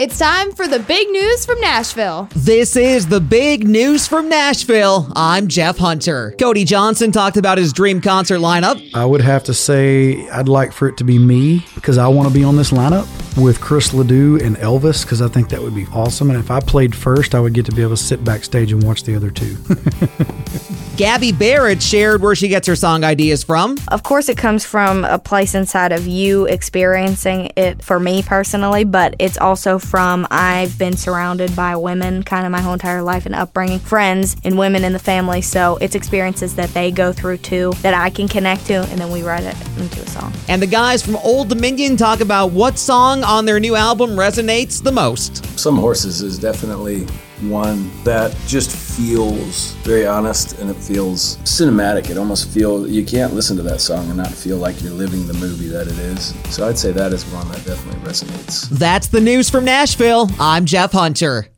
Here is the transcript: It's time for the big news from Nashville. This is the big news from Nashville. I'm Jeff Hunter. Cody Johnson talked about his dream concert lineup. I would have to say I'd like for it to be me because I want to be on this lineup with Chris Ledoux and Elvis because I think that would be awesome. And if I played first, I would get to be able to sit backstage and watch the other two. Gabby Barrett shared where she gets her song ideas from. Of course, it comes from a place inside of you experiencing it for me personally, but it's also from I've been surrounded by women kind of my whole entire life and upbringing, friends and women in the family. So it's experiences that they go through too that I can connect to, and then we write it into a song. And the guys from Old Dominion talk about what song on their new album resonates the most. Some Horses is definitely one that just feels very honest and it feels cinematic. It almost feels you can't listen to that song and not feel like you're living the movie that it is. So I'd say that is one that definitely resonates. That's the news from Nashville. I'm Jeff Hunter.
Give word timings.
It's 0.00 0.18
time 0.18 0.52
for 0.52 0.66
the 0.66 0.78
big 0.78 1.10
news 1.10 1.44
from 1.44 1.60
Nashville. 1.60 2.26
This 2.34 2.74
is 2.74 3.08
the 3.08 3.20
big 3.20 3.68
news 3.68 4.06
from 4.08 4.30
Nashville. 4.30 5.12
I'm 5.14 5.46
Jeff 5.46 5.76
Hunter. 5.76 6.34
Cody 6.38 6.64
Johnson 6.64 7.12
talked 7.12 7.36
about 7.36 7.58
his 7.58 7.74
dream 7.74 8.00
concert 8.00 8.38
lineup. 8.38 8.82
I 8.94 9.04
would 9.04 9.20
have 9.20 9.44
to 9.44 9.52
say 9.52 10.26
I'd 10.30 10.48
like 10.48 10.72
for 10.72 10.88
it 10.88 10.96
to 10.96 11.04
be 11.04 11.18
me 11.18 11.66
because 11.74 11.98
I 11.98 12.08
want 12.08 12.28
to 12.28 12.32
be 12.32 12.42
on 12.42 12.56
this 12.56 12.70
lineup 12.70 13.06
with 13.36 13.60
Chris 13.60 13.92
Ledoux 13.92 14.38
and 14.42 14.56
Elvis 14.56 15.02
because 15.02 15.20
I 15.20 15.28
think 15.28 15.50
that 15.50 15.60
would 15.60 15.74
be 15.74 15.84
awesome. 15.92 16.30
And 16.30 16.38
if 16.38 16.50
I 16.50 16.60
played 16.60 16.94
first, 16.94 17.34
I 17.34 17.40
would 17.40 17.52
get 17.52 17.66
to 17.66 17.72
be 17.72 17.82
able 17.82 17.90
to 17.90 18.02
sit 18.02 18.24
backstage 18.24 18.72
and 18.72 18.82
watch 18.82 19.04
the 19.04 19.14
other 19.14 19.30
two. 19.30 19.54
Gabby 21.00 21.32
Barrett 21.32 21.82
shared 21.82 22.20
where 22.20 22.34
she 22.34 22.48
gets 22.48 22.68
her 22.68 22.76
song 22.76 23.04
ideas 23.04 23.42
from. 23.42 23.78
Of 23.88 24.02
course, 24.02 24.28
it 24.28 24.36
comes 24.36 24.66
from 24.66 25.06
a 25.06 25.18
place 25.18 25.54
inside 25.54 25.92
of 25.92 26.06
you 26.06 26.44
experiencing 26.44 27.52
it 27.56 27.82
for 27.82 27.98
me 27.98 28.22
personally, 28.22 28.84
but 28.84 29.16
it's 29.18 29.38
also 29.38 29.78
from 29.78 30.26
I've 30.30 30.78
been 30.78 30.98
surrounded 30.98 31.56
by 31.56 31.74
women 31.76 32.22
kind 32.22 32.44
of 32.44 32.52
my 32.52 32.60
whole 32.60 32.74
entire 32.74 33.00
life 33.00 33.24
and 33.24 33.34
upbringing, 33.34 33.78
friends 33.78 34.36
and 34.44 34.58
women 34.58 34.84
in 34.84 34.92
the 34.92 34.98
family. 34.98 35.40
So 35.40 35.78
it's 35.80 35.94
experiences 35.94 36.56
that 36.56 36.68
they 36.74 36.90
go 36.90 37.14
through 37.14 37.38
too 37.38 37.72
that 37.80 37.94
I 37.94 38.10
can 38.10 38.28
connect 38.28 38.66
to, 38.66 38.74
and 38.74 39.00
then 39.00 39.10
we 39.10 39.22
write 39.22 39.44
it 39.44 39.56
into 39.78 40.02
a 40.02 40.06
song. 40.06 40.34
And 40.48 40.60
the 40.60 40.66
guys 40.66 41.02
from 41.02 41.16
Old 41.16 41.48
Dominion 41.48 41.96
talk 41.96 42.20
about 42.20 42.48
what 42.48 42.78
song 42.78 43.24
on 43.24 43.46
their 43.46 43.58
new 43.58 43.74
album 43.74 44.10
resonates 44.10 44.82
the 44.82 44.92
most. 44.92 45.46
Some 45.58 45.78
Horses 45.78 46.20
is 46.20 46.38
definitely 46.38 47.06
one 47.40 47.90
that 48.04 48.36
just 48.46 48.89
feels 49.00 49.72
very 49.82 50.06
honest 50.06 50.58
and 50.58 50.68
it 50.68 50.76
feels 50.76 51.38
cinematic. 51.38 52.10
It 52.10 52.18
almost 52.18 52.50
feels 52.50 52.90
you 52.90 53.02
can't 53.02 53.32
listen 53.32 53.56
to 53.56 53.62
that 53.62 53.80
song 53.80 54.06
and 54.08 54.16
not 54.16 54.30
feel 54.30 54.58
like 54.58 54.82
you're 54.82 54.92
living 54.92 55.26
the 55.26 55.32
movie 55.34 55.68
that 55.68 55.86
it 55.86 55.98
is. 55.98 56.34
So 56.54 56.68
I'd 56.68 56.78
say 56.78 56.92
that 56.92 57.12
is 57.14 57.24
one 57.32 57.48
that 57.48 57.64
definitely 57.64 58.00
resonates. 58.00 58.68
That's 58.68 59.08
the 59.08 59.20
news 59.22 59.48
from 59.48 59.64
Nashville. 59.64 60.28
I'm 60.38 60.66
Jeff 60.66 60.92
Hunter. 60.92 61.50